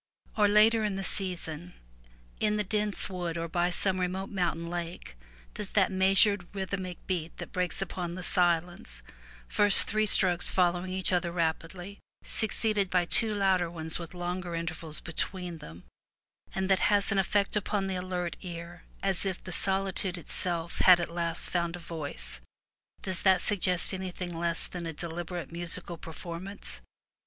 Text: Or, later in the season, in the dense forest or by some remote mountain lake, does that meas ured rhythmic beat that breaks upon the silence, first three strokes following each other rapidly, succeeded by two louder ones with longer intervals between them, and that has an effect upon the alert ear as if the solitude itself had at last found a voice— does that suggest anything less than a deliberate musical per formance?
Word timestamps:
Or, 0.35 0.47
later 0.47 0.83
in 0.83 0.95
the 0.95 1.03
season, 1.03 1.75
in 2.39 2.57
the 2.57 2.63
dense 2.63 3.05
forest 3.05 3.37
or 3.37 3.47
by 3.47 3.69
some 3.69 3.99
remote 3.99 4.31
mountain 4.31 4.67
lake, 4.67 5.15
does 5.53 5.73
that 5.73 5.91
meas 5.91 6.17
ured 6.21 6.47
rhythmic 6.55 7.05
beat 7.05 7.37
that 7.37 7.51
breaks 7.51 7.83
upon 7.83 8.15
the 8.15 8.23
silence, 8.23 9.03
first 9.47 9.85
three 9.87 10.07
strokes 10.07 10.49
following 10.49 10.91
each 10.91 11.13
other 11.13 11.31
rapidly, 11.31 11.99
succeeded 12.23 12.89
by 12.89 13.05
two 13.05 13.35
louder 13.35 13.69
ones 13.69 13.99
with 13.99 14.15
longer 14.15 14.55
intervals 14.55 15.01
between 15.01 15.59
them, 15.59 15.83
and 16.55 16.67
that 16.67 16.79
has 16.89 17.11
an 17.11 17.19
effect 17.19 17.55
upon 17.55 17.85
the 17.85 17.93
alert 17.95 18.37
ear 18.41 18.85
as 19.03 19.23
if 19.23 19.43
the 19.43 19.51
solitude 19.51 20.17
itself 20.17 20.79
had 20.79 20.99
at 20.99 21.11
last 21.13 21.47
found 21.51 21.75
a 21.75 21.79
voice— 21.79 22.41
does 23.03 23.21
that 23.21 23.39
suggest 23.39 23.93
anything 23.93 24.35
less 24.35 24.65
than 24.65 24.87
a 24.87 24.93
deliberate 24.93 25.51
musical 25.51 25.95
per 25.95 26.11
formance? 26.11 26.79